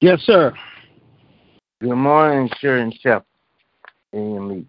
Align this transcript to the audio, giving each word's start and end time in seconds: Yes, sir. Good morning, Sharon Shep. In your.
Yes, 0.00 0.20
sir. 0.22 0.52
Good 1.80 1.94
morning, 1.96 2.50
Sharon 2.58 2.92
Shep. 3.00 3.24
In 4.12 4.34
your. 4.34 4.66